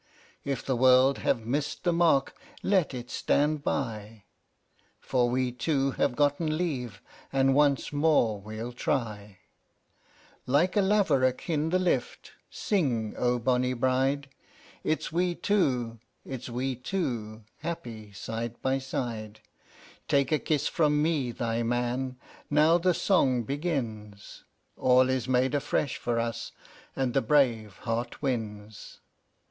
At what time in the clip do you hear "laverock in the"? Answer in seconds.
10.81-11.77